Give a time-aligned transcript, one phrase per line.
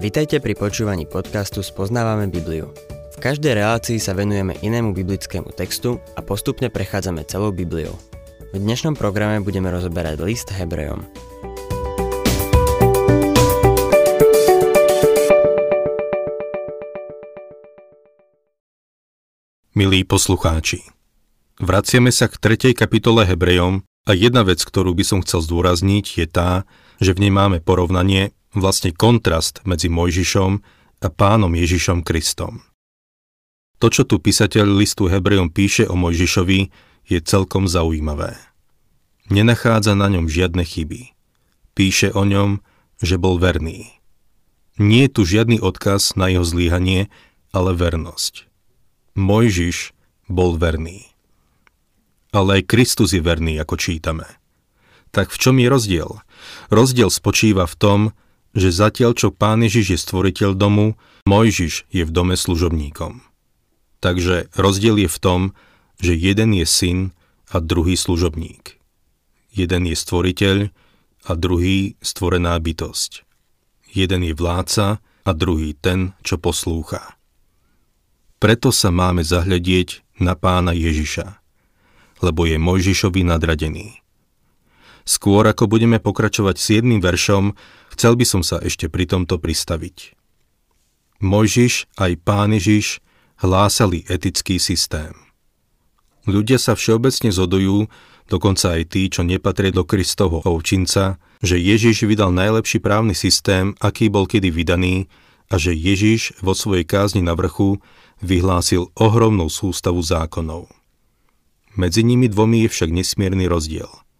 [0.00, 2.72] Vitajte pri počúvaní podcastu Spoznávame Bibliu.
[3.12, 7.92] V každej relácii sa venujeme inému biblickému textu a postupne prechádzame celou Bibliou.
[8.48, 11.04] V dnešnom programe budeme rozoberať list Hebrejom.
[19.76, 20.80] Milí poslucháči,
[21.60, 22.72] vraciame sa k 3.
[22.72, 26.50] kapitole Hebrejom a jedna vec, ktorú by som chcel zdôrazniť, je tá,
[27.00, 30.52] že v nej máme porovnanie vlastne kontrast medzi Mojžišom
[31.00, 32.64] a pánom Ježišom Kristom.
[33.80, 36.68] To, čo tu písateľ listu Hebrejom píše o Mojžišovi,
[37.08, 38.36] je celkom zaujímavé.
[39.32, 41.16] Nenachádza na ňom žiadne chyby.
[41.72, 42.60] Píše o ňom,
[43.00, 43.96] že bol verný.
[44.76, 47.08] Nie je tu žiadny odkaz na jeho zlíhanie,
[47.50, 48.46] ale vernosť.
[49.16, 49.96] Mojžiš
[50.28, 51.09] bol verný.
[52.30, 54.26] Ale aj Kristus je verný, ako čítame.
[55.10, 56.10] Tak v čom je rozdiel?
[56.70, 58.00] Rozdiel spočíva v tom,
[58.54, 60.94] že zatiaľ čo pán Ježiš je stvoriteľ domu,
[61.26, 63.22] Mojžiš je v dome služobníkom.
[64.00, 65.40] Takže rozdiel je v tom,
[66.00, 66.98] že jeden je syn
[67.50, 68.80] a druhý služobník.
[69.50, 70.56] Jeden je stvoriteľ
[71.26, 73.26] a druhý stvorená bytosť.
[73.90, 77.18] Jeden je vládca a druhý ten, čo poslúcha.
[78.40, 81.39] Preto sa máme zahľadieť na pána Ježiša,
[82.20, 84.00] lebo je Mojžišovi nadradený.
[85.08, 87.56] Skôr ako budeme pokračovať s jedným veršom,
[87.96, 90.14] chcel by som sa ešte pri tomto pristaviť.
[91.20, 93.04] Mojžiš aj pán Ježiš
[93.40, 95.12] hlásali etický systém.
[96.28, 97.88] Ľudia sa všeobecne zodujú,
[98.28, 104.12] dokonca aj tí, čo nepatria do Kristovho ovčinca, že Ježiš vydal najlepší právny systém, aký
[104.12, 105.08] bol kedy vydaný
[105.48, 107.80] a že Ježiš vo svojej kázni na vrchu
[108.20, 110.68] vyhlásil ohromnú sústavu zákonov.
[111.78, 113.90] Medzi nimi dvomi je však nesmierny rozdiel–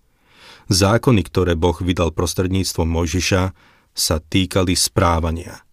[0.70, 3.42] Zákony, ktoré Boh vydal prostredníctvom Mojžiša,
[3.90, 5.66] sa týkali správania.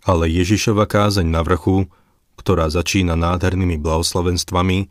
[0.00, 1.92] Ale Ježišova kázeň na vrchu,
[2.40, 4.88] ktorá začína nádhernými blahoslavenstvami,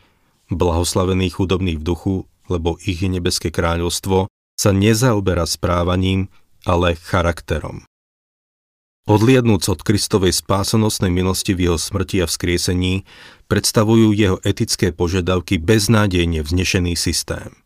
[0.53, 6.29] blahoslavení chudobní v duchu, lebo ich je nebeské kráľovstvo, sa nezaoberá správaním,
[6.62, 7.88] ale charakterom.
[9.09, 13.09] Odliadnúc od Kristovej spásonosnej milosti v jeho smrti a vzkriesení,
[13.49, 17.57] predstavujú jeho etické požiadavky beznádejne vznešený systém–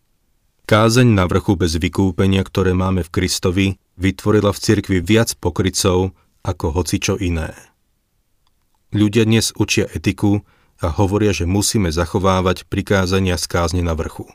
[0.64, 3.68] Kázeň na vrchu bez vykúpenia, ktoré máme v Kristovi,
[4.00, 7.52] vytvorila v cirkvi viac pokrycov ako hocičo iné.
[8.96, 10.48] Ľudia dnes učia etiku
[10.80, 14.32] a hovoria, že musíme zachovávať prikázania z kázne na vrchu.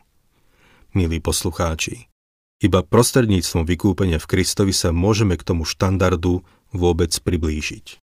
[0.92, 2.12] Milí poslucháči,
[2.60, 8.01] iba prostredníctvom vykúpenia v Kristovi sa môžeme k tomu štandardu vôbec priblížiť.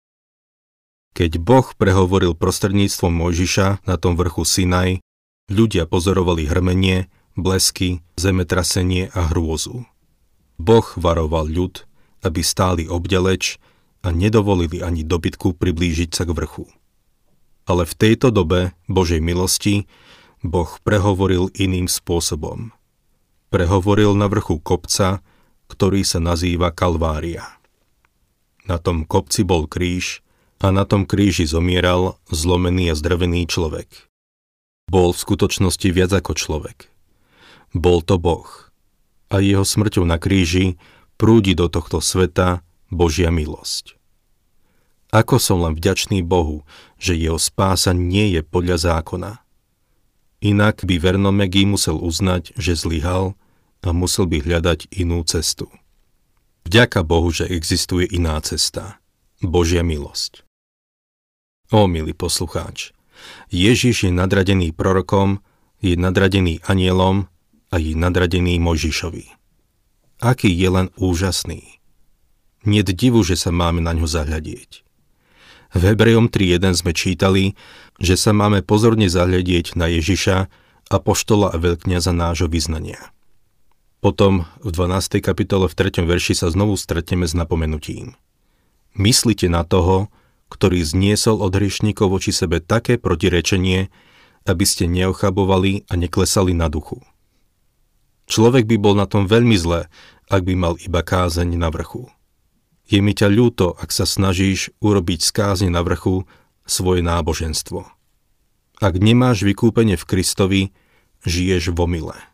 [1.13, 4.97] Keď Boh prehovoril prostredníctvom Mojžiša na tom vrchu Sinaj,
[5.46, 7.06] ľudia pozorovali hrmenie,
[7.38, 9.85] blesky, zemetrasenie a hrôzu.
[10.57, 11.85] Boh varoval ľud,
[12.25, 13.62] aby stáli obďaleč
[14.01, 16.66] a nedovolili ani dobytku priblížiť sa k vrchu.
[17.63, 19.88] Ale v tejto dobe Božej milosti
[20.44, 22.75] Boh prehovoril iným spôsobom.
[23.47, 25.24] Prehovoril na vrchu kopca,
[25.72, 27.62] ktorý sa nazýva Kalvária.
[28.68, 30.24] Na tom kopci bol kríž
[30.63, 34.07] a na tom kríži zomieral zlomený a zdrvený človek.
[34.88, 36.78] Bol v skutočnosti viac ako človek–
[37.74, 38.46] bol to Boh.
[39.34, 40.78] A jeho smrťou na kríži
[41.18, 42.62] prúdi do tohto sveta
[42.94, 43.97] Božia milosť.
[45.09, 46.62] Ako som len vďačný Bohu,
[47.01, 49.41] že jeho spása nie je podľa zákona.
[50.45, 53.34] Inak by Vernomegi musel uznať, že zlyhal
[53.81, 55.69] a musel by hľadať inú cestu.
[56.63, 59.03] Vďaka Bohu, že existuje iná cesta.
[59.44, 60.47] Božia milosť.
[61.75, 62.96] Ó, milý poslucháč,
[63.51, 65.44] Ježiš je nadradený prorokom,
[65.84, 67.28] je nadradený anielom
[67.74, 69.35] a je nadradený Mojžišovi.
[70.24, 71.84] Aký je len úžasný.
[72.63, 74.88] Niet divu, že sa máme na ňo zahľadieť.
[75.74, 77.57] V Hebrejom 3.1 sme čítali,
[78.00, 80.38] že sa máme pozorne zahľadieť na Ježiša
[80.94, 83.12] a poštola a veľkňaza nášho vyznania.
[84.03, 85.23] Potom v 12.
[85.23, 86.03] kapitole v 3.
[86.03, 88.19] verši sa znovu stretneme s napomenutím.
[89.00, 90.11] Myslite na toho,
[90.51, 93.88] ktorý zniesol od hriešníkov voči sebe také protirečenie,
[94.44, 97.00] aby ste neochabovali a neklesali na duchu.
[98.27, 99.88] Človek by bol na tom veľmi zle,
[100.27, 102.11] ak by mal iba kázeň na vrchu.
[102.83, 106.27] Je mi ťa ľúto, ak sa snažíš urobiť z kázne na vrchu
[106.67, 107.88] svoje náboženstvo.
[108.83, 110.61] Ak nemáš vykúpenie v Kristovi,
[111.23, 112.32] žiješ v omyle.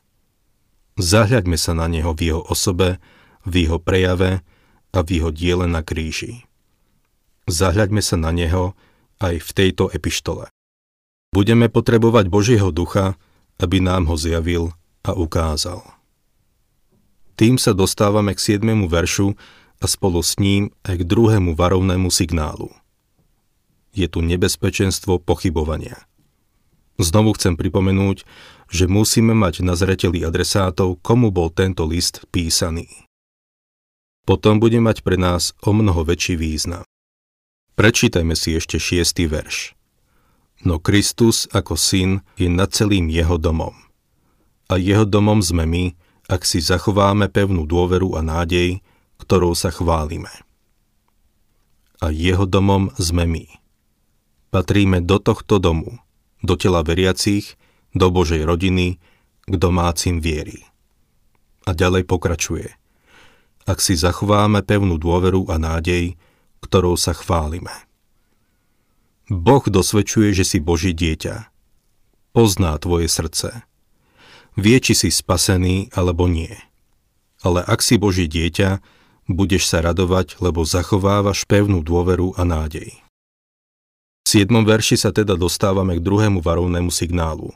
[1.00, 3.00] Zahľaďme sa na Neho v Jeho osobe,
[3.48, 4.44] v Jeho prejave
[4.92, 6.44] a v Jeho diele na kríži.
[7.48, 8.76] Zahľaďme sa na Neho
[9.24, 10.52] aj v tejto epištole.
[11.32, 13.16] Budeme potrebovať Božieho ducha,
[13.64, 14.76] aby nám ho zjavil
[15.08, 15.88] a ukázal.
[17.40, 18.92] Tým sa dostávame k 7.
[18.92, 19.40] veršu
[19.80, 22.76] a spolu s ním aj k druhému varovnému signálu.
[23.96, 26.04] Je tu nebezpečenstvo pochybovania.
[27.00, 28.28] Znovu chcem pripomenúť,
[28.70, 32.88] že musíme mať na zreteli adresátov, komu bol tento list písaný.
[34.30, 36.86] Potom bude mať pre nás o mnoho väčší význam.
[37.74, 39.74] Prečítajme si ešte šiestý verš.
[40.62, 43.74] No Kristus ako syn je nad celým jeho domom.
[44.70, 45.86] A jeho domom sme my,
[46.30, 48.86] ak si zachováme pevnú dôveru a nádej,
[49.18, 50.30] ktorou sa chválime.
[52.04, 53.46] A jeho domom sme my.
[54.54, 55.98] Patríme do tohto domu,
[56.46, 57.58] do tela veriacich,
[57.94, 59.02] do Božej rodiny,
[59.50, 60.62] k domácim viery.
[61.66, 62.70] A ďalej pokračuje.
[63.66, 66.18] Ak si zachováme pevnú dôveru a nádej,
[66.62, 67.74] ktorou sa chválime.
[69.30, 71.54] Boh dosvedčuje, že si Boží dieťa.
[72.34, 73.66] Pozná tvoje srdce.
[74.58, 76.54] Vie, či si spasený alebo nie.
[77.46, 78.82] Ale ak si Boží dieťa,
[79.30, 82.90] budeš sa radovať, lebo zachovávaš pevnú dôveru a nádej.
[84.26, 84.50] V 7.
[84.66, 87.54] verši sa teda dostávame k druhému varovnému signálu.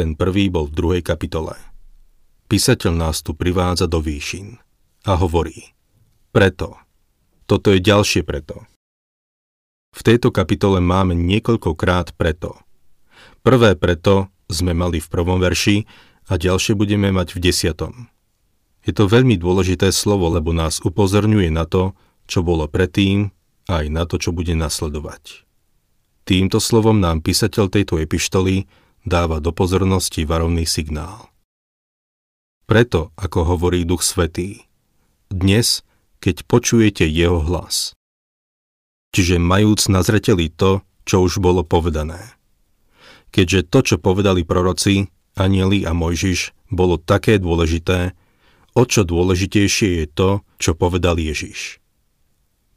[0.00, 1.60] Ten prvý bol v druhej kapitole.
[2.48, 4.56] Písateľ nás tu privádza do výšin
[5.04, 5.76] a hovorí
[6.32, 6.80] Preto.
[7.44, 8.64] Toto je ďalšie preto.
[9.92, 12.56] V tejto kapitole máme niekoľkokrát preto.
[13.44, 15.84] Prvé preto sme mali v prvom verši
[16.32, 18.08] a ďalšie budeme mať v desiatom.
[18.88, 21.92] Je to veľmi dôležité slovo, lebo nás upozorňuje na to,
[22.24, 23.36] čo bolo predtým
[23.68, 25.44] a aj na to, čo bude nasledovať.
[26.24, 31.28] Týmto slovom nám písateľ tejto epištoly dáva do pozornosti varovný signál.
[32.68, 34.68] Preto, ako hovorí Duch Svetý,
[35.30, 35.82] dnes,
[36.22, 37.98] keď počujete jeho hlas.
[39.10, 42.38] Čiže majúc na zreteli to, čo už bolo povedané.
[43.34, 48.14] Keďže to, čo povedali proroci, anieli a Mojžiš, bolo také dôležité,
[48.74, 50.30] O čo dôležitejšie je to,
[50.62, 51.82] čo povedal Ježiš.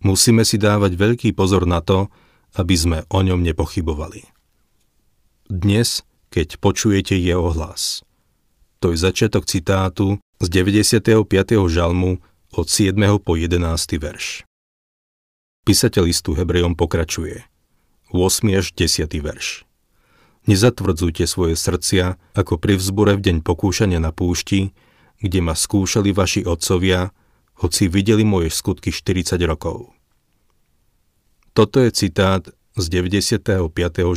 [0.01, 2.09] Musíme si dávať veľký pozor na to,
[2.57, 4.25] aby sme o ňom nepochybovali.
[5.47, 6.01] Dnes,
[6.33, 8.01] keď počujete jeho hlas.
[8.81, 11.29] To je začiatok citátu z 95.
[11.69, 12.17] žalmu
[12.49, 12.97] od 7.
[13.21, 13.61] po 11.
[14.01, 14.41] verš.
[15.63, 17.45] Písateľ listu Hebrejom pokračuje.
[18.09, 18.49] 8.
[18.57, 19.05] až 10.
[19.21, 19.69] verš.
[20.49, 24.73] Nezatvrdzujte svoje srdcia, ako pri vzbure v deň pokúšania na púšti,
[25.21, 27.13] kde ma skúšali vaši otcovia,
[27.61, 29.93] hoci videli moje skutky 40 rokov.
[31.53, 32.43] Toto je citát
[32.73, 33.53] z 95.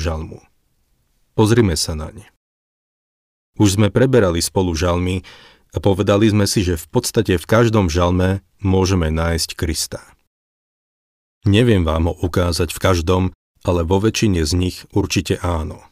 [0.01, 0.41] žalmu.
[1.37, 2.27] Pozrime sa na ne.
[3.61, 5.21] Už sme preberali spolu žalmy
[5.71, 10.01] a povedali sme si, že v podstate v každom žalme môžeme nájsť Krista.
[11.45, 13.23] Neviem vám ho ukázať v každom,
[13.63, 15.85] ale vo väčšine z nich určite áno.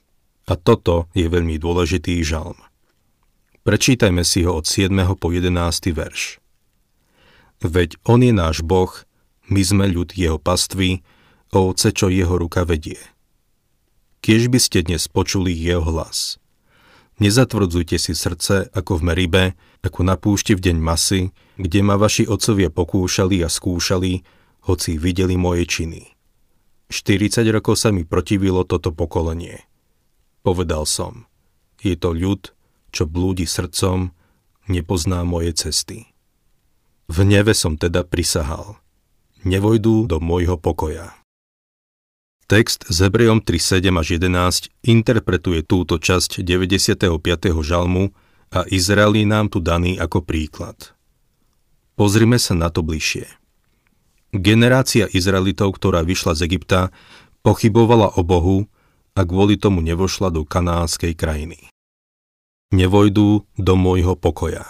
[0.48, 2.56] A toto je veľmi dôležitý žalm.
[3.64, 4.92] Prečítajme si ho od 7.
[5.16, 5.52] po 11.
[5.92, 6.40] verš.
[7.64, 8.92] Veď on je náš Boh,
[9.48, 11.00] my sme ľud jeho pastvy,
[11.52, 13.00] ovce, čo jeho ruka vedie.
[14.24, 16.40] Kiež by ste dnes počuli jeho hlas.
[17.20, 19.44] Nezatvrdzujte si srdce ako v Meribe,
[19.84, 21.28] ako na púšti v deň masy,
[21.60, 24.24] kde ma vaši otcovia pokúšali a skúšali,
[24.64, 26.16] hoci videli moje činy.
[26.88, 29.60] 40 rokov sa mi protivilo toto pokolenie.
[30.40, 31.28] Povedal som,
[31.84, 32.48] je to ľud,
[32.96, 34.08] čo blúdi srdcom,
[34.72, 36.08] nepozná moje cesty.
[37.12, 38.80] V neve som teda prisahal.
[39.44, 41.12] Nevojdú do môjho pokoja.
[42.44, 47.08] Text z Hebrejom 3.7 až 11 interpretuje túto časť 95.
[47.64, 48.12] žalmu
[48.52, 50.92] a Izrael je nám tu daný ako príklad.
[51.96, 53.26] Pozrime sa na to bližšie.
[54.34, 56.92] Generácia Izraelitov, ktorá vyšla z Egypta,
[57.46, 58.66] pochybovala o Bohu
[59.14, 61.70] a kvôli tomu nevošla do kanánskej krajiny
[62.74, 64.66] nevojdú do môjho pokoja.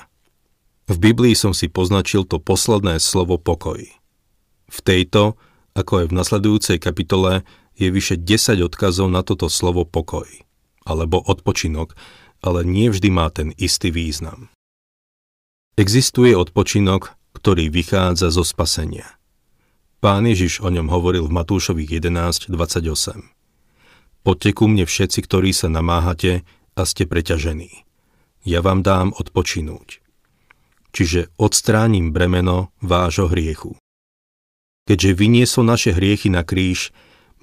[0.84, 3.80] V Biblii som si poznačil to posledné slovo pokoj.
[4.68, 5.40] V tejto,
[5.72, 10.26] ako aj v nasledujúcej kapitole, je vyše 10 odkazov na toto slovo pokoj,
[10.86, 11.94] alebo odpočinok,
[12.44, 14.52] ale nie vždy má ten istý význam.
[15.74, 19.18] Existuje odpočinok, ktorý vychádza zo spasenia.
[19.98, 22.54] Pán Ježiš o ňom hovoril v Matúšových 11.28.
[24.22, 26.46] Poďte ku mne všetci, ktorí sa namáhate
[26.78, 27.84] a ste preťažení
[28.44, 30.04] ja vám dám odpočinúť.
[30.94, 33.74] Čiže odstránim bremeno vášho hriechu.
[34.84, 36.92] Keďže vyniesol naše hriechy na kríž,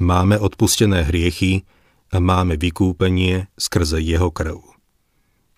[0.02, 1.64] máme odpustené hriechy
[2.12, 4.60] a máme vykúpenie skrze jeho krv.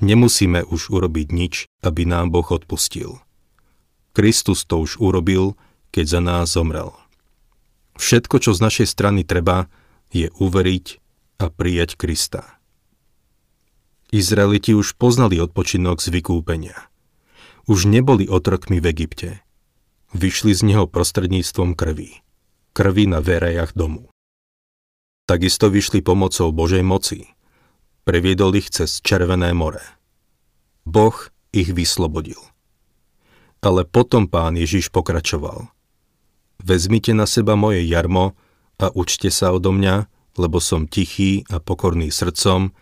[0.03, 3.23] Nemusíme už urobiť nič, aby nám Boh odpustil.
[4.13, 5.57] Kristus to už urobil,
[5.89, 6.93] keď za nás zomrel.
[7.97, 9.71] Všetko, čo z našej strany treba,
[10.13, 10.85] je uveriť
[11.41, 12.61] a prijať Krista.
[14.13, 16.77] Izraeliti už poznali odpočinok z vykúpenia.
[17.65, 19.41] Už neboli otrokmi v Egypte.
[20.13, 22.21] vyšli z neho prostredníctvom krvi.
[22.77, 24.12] Krvi na verejach domu.
[25.23, 27.31] Takisto vyšli pomocou Božej moci.
[28.03, 29.79] Previedol ich cez Červené more.
[30.83, 31.15] Boh
[31.55, 32.43] ich vyslobodil.
[33.63, 35.71] Ale potom pán Ježiš pokračoval.
[36.59, 38.35] Vezmite na seba moje jarmo
[38.75, 42.75] a učte sa odo mňa, lebo som tichý a pokorný srdcom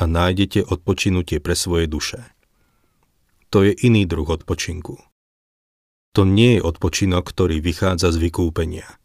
[0.00, 2.24] a nájdete odpočinutie pre svoje duše.
[3.52, 4.96] To je iný druh odpočinku.
[6.16, 8.88] To nie je odpočinok, ktorý vychádza z vykúpenia–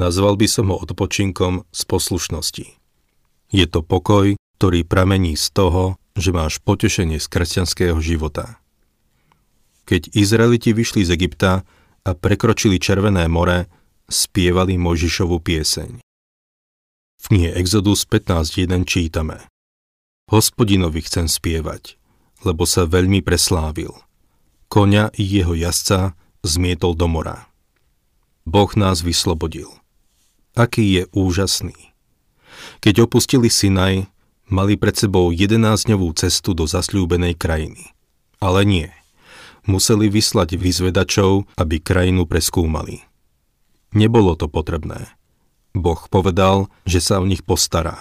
[0.00, 2.66] Nazval by som ho odpočinkom z poslušnosti.
[3.52, 8.56] Je to pokoj, ktorý pramení z toho, že máš potešenie z kresťanského života.
[9.84, 11.68] Keď Izraeliti vyšli z Egypta
[12.08, 13.68] a prekročili Červené more,
[14.08, 16.00] spievali Mojžišovu pieseň.
[17.20, 19.44] V knihe Exodus 15.1 čítame
[20.32, 22.00] Hospodinovi chcem spievať,
[22.48, 23.92] lebo sa veľmi preslávil.
[24.72, 27.52] Koňa i jeho jazdca zmietol do mora.
[28.48, 29.81] Boh nás vyslobodil
[30.56, 31.92] aký je úžasný.
[32.84, 34.06] Keď opustili Sinaj,
[34.52, 37.94] mali pred sebou 11-dňovú cestu do zasľúbenej krajiny.
[38.42, 38.88] Ale nie.
[39.64, 43.06] Museli vyslať vyzvedačov, aby krajinu preskúmali.
[43.94, 45.08] Nebolo to potrebné.
[45.72, 47.96] Boh povedal, že sa o nich postará.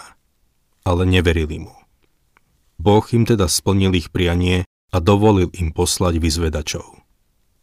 [0.81, 1.75] Ale neverili mu.
[2.81, 6.87] Boh im teda splnil ich prianie a dovolil im poslať vyzvedačov.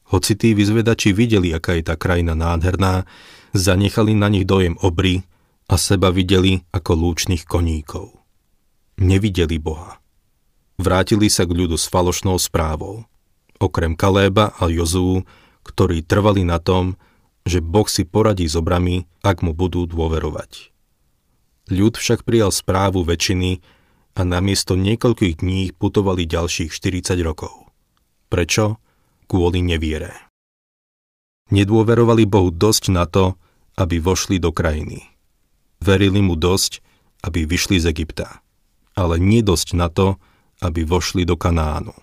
[0.09, 3.05] Hoci tí vyzvedači videli, aká je tá krajina nádherná,
[3.53, 5.25] zanechali na nich dojem obry
[5.69, 8.17] a seba videli ako lúčných koníkov.
[8.99, 10.01] Nevideli Boha.
[10.79, 13.05] Vrátili sa k ľudu s falošnou správou.
[13.59, 15.27] Okrem Kaléba a Jozú,
[15.67, 16.95] ktorí trvali na tom,
[17.45, 20.71] že Boh si poradí s obrami, ak mu budú dôverovať.
[21.69, 23.61] Ľud však prijal správu väčšiny
[24.17, 27.53] a namiesto niekoľkých dní putovali ďalších 40 rokov.
[28.33, 28.81] Prečo?
[29.29, 30.28] Kvôli neviere
[31.51, 33.37] nedôverovali Bohu dosť na to,
[33.79, 35.07] aby vošli do krajiny.
[35.79, 36.83] Verili mu dosť,
[37.23, 38.43] aby vyšli z Egypta,
[38.99, 40.19] ale nie dosť na to,
[40.59, 41.95] aby vošli do Kanánu.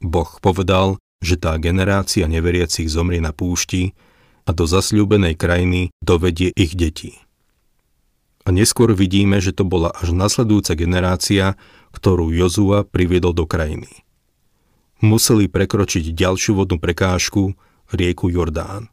[0.00, 3.92] Boh povedal, že tá generácia neveriacich zomrie na púšti
[4.48, 7.18] a do zasľúbenej krajiny dovedie ich deti.
[8.46, 11.60] A neskôr vidíme, že to bola až nasledujúca generácia,
[11.92, 14.06] ktorú Jozua priviedol do krajiny.
[15.04, 17.52] Museli prekročiť ďalšiu vodnú prekážku,
[17.92, 18.92] rieku Jordán.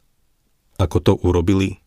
[0.75, 1.79] Ako to urobili?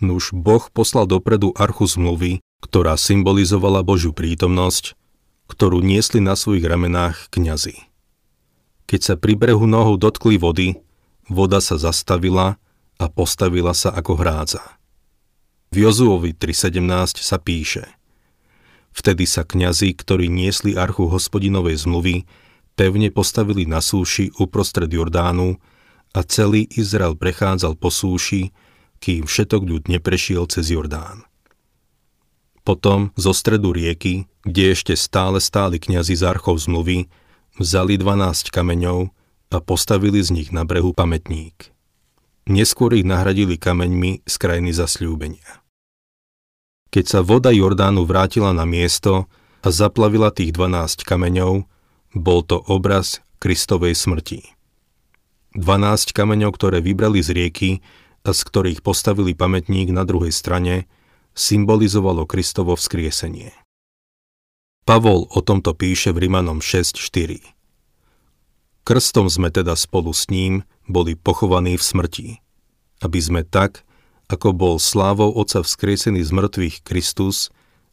[0.00, 4.96] Nuž Boh poslal dopredu archu zmluvy, ktorá symbolizovala Božiu prítomnosť,
[5.50, 7.90] ktorú niesli na svojich ramenách kňazi.
[8.86, 10.78] Keď sa pri brehu nohou dotkli vody,
[11.30, 12.58] voda sa zastavila
[12.98, 14.62] a postavila sa ako hrádza.
[15.70, 17.86] V Jozuovi 3.17 sa píše
[18.90, 22.26] Vtedy sa kňazi, ktorí niesli archu hospodinovej zmluvy,
[22.74, 25.62] pevne postavili na súši uprostred Jordánu
[26.10, 28.50] a celý Izrael prechádzal po súši,
[29.00, 31.24] kým všetok ľud neprešiel cez Jordán.
[32.60, 37.08] Potom zo stredu rieky, kde ešte stále stáli kňazi z archov zmluvy,
[37.56, 39.10] vzali 12 kameňov
[39.50, 41.72] a postavili z nich na brehu pamätník.
[42.46, 45.60] Neskôr ich nahradili kameňmi z krajiny zasľúbenia.
[46.90, 49.30] Keď sa voda Jordánu vrátila na miesto
[49.62, 51.64] a zaplavila tých 12 kameňov,
[52.18, 54.59] bol to obraz Kristovej smrti.
[55.58, 57.70] 12 kameňov, ktoré vybrali z rieky
[58.22, 60.86] a z ktorých postavili pamätník na druhej strane,
[61.34, 63.54] symbolizovalo Kristovo vzkriesenie.
[64.86, 67.42] Pavol o tomto píše v Rimanom 6.4.
[68.82, 72.28] Krstom sme teda spolu s ním boli pochovaní v smrti,
[73.04, 73.86] aby sme tak,
[74.30, 77.50] ako bol slávou Otca vzkriesený z mŕtvych Kristus,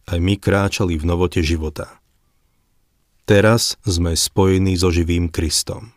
[0.07, 1.99] aj my kráčali v novote života.
[3.27, 5.96] Teraz sme spojení so živým Kristom.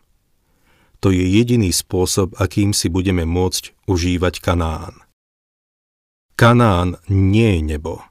[1.01, 5.01] To je jediný spôsob, akým si budeme môcť užívať Kanán.
[6.37, 8.05] Kanán nie je nebo.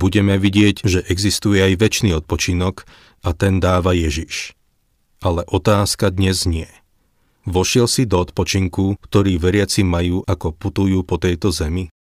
[0.00, 2.88] Budeme vidieť, že existuje aj väčší odpočinok
[3.24, 4.56] a ten dáva Ježiš.
[5.20, 6.68] Ale otázka dnes nie.
[7.44, 11.92] Vošiel si do odpočinku, ktorý veriaci majú, ako putujú po tejto zemi?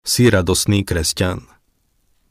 [0.00, 1.44] Si radosný kresťan.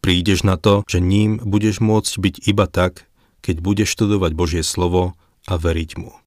[0.01, 3.05] Prídeš na to, že ním budeš môcť byť iba tak,
[3.45, 5.13] keď budeš študovať Božie slovo
[5.45, 6.17] a veriť mu.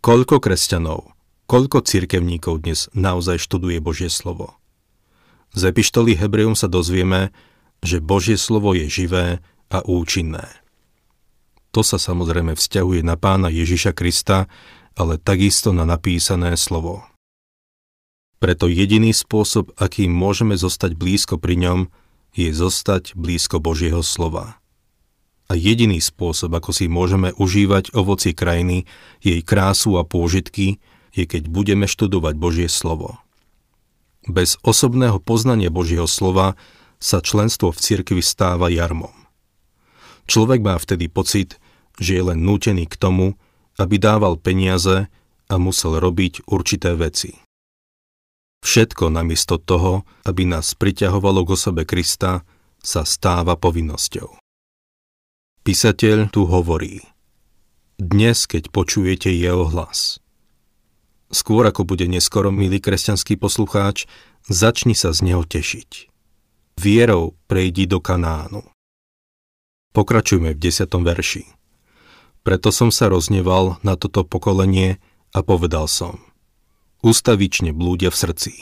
[0.00, 1.12] Koľko kresťanov,
[1.44, 4.56] koľko cirkevníkov dnes naozaj študuje Božie slovo?
[5.52, 7.36] Z epištoly Hebrejom sa dozvieme,
[7.84, 10.48] že Božie slovo je živé a účinné.
[11.76, 14.48] To sa samozrejme vzťahuje na pána Ježiša Krista,
[14.96, 17.04] ale takisto na napísané slovo.
[18.40, 21.80] Preto jediný spôsob, akým môžeme zostať blízko pri ňom,
[22.32, 24.59] je zostať blízko Božieho slova
[25.50, 28.86] a jediný spôsob, ako si môžeme užívať ovoci krajiny,
[29.18, 30.78] jej krásu a pôžitky,
[31.10, 33.18] je keď budeme študovať Božie slovo.
[34.30, 36.54] Bez osobného poznania Božieho slova
[37.02, 39.10] sa členstvo v cirkvi stáva jarmom.
[40.30, 41.58] Človek má vtedy pocit,
[41.98, 43.34] že je len nútený k tomu,
[43.74, 45.10] aby dával peniaze
[45.50, 47.34] a musel robiť určité veci.
[48.62, 52.46] Všetko namiesto toho, aby nás priťahovalo k osobe Krista,
[52.80, 54.39] sa stáva povinnosťou.
[55.60, 57.04] Písateľ tu hovorí
[58.00, 60.16] Dnes, keď počujete jeho hlas.
[61.28, 64.08] Skôr ako bude neskoro, milý kresťanský poslucháč,
[64.48, 66.10] začni sa z neho tešiť
[66.80, 68.64] vierou prejdi do Kanánu.
[69.92, 71.44] Pokračujme v desiatom verši.
[72.40, 74.96] Preto som sa rozneval na toto pokolenie
[75.36, 76.24] a povedal som.
[77.04, 78.52] Ustavične blúdia v srdci.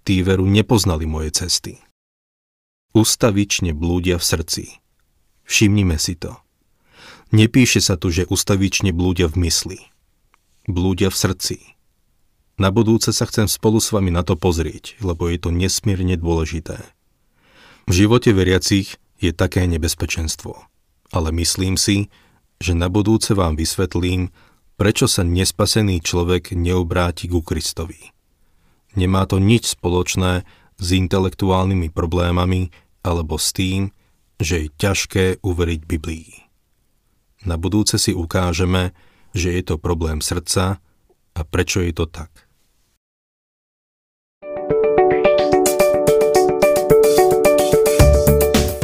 [0.00, 1.76] Tí veru nepoznali moje cesty.
[2.96, 4.81] Ustavične blúdia v srdci.
[5.44, 6.38] Všimnime si to.
[7.32, 9.80] Nepíše sa tu, že ustavične blúdia v mysli.
[10.68, 11.56] Blúdia v srdci.
[12.60, 16.78] Na budúce sa chcem spolu s vami na to pozrieť, lebo je to nesmierne dôležité.
[17.88, 20.54] V živote veriacich je také nebezpečenstvo.
[21.10, 22.12] Ale myslím si,
[22.62, 24.30] že na budúce vám vysvetlím,
[24.76, 28.12] prečo sa nespasený človek neobráti ku Kristovi.
[28.92, 30.44] Nemá to nič spoločné
[30.76, 32.68] s intelektuálnymi problémami
[33.00, 33.90] alebo s tým,
[34.42, 36.42] že je ťažké uveriť Biblii.
[37.46, 38.90] Na budúce si ukážeme,
[39.32, 40.82] že je to problém srdca
[41.32, 42.30] a prečo je to tak.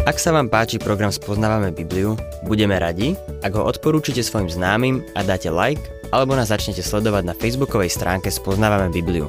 [0.09, 2.17] Ak sa vám páči program Spoznávame Bibliu,
[2.49, 3.13] budeme radi,
[3.45, 8.33] ak ho odporúčite svojim známym a dáte like, alebo nás začnete sledovať na facebookovej stránke
[8.33, 9.29] Spoznávame Bibliu.